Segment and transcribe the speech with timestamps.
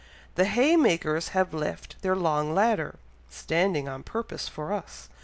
[0.33, 2.95] The haymakers have left their long ladder,
[3.29, 5.09] standing on purpose for us!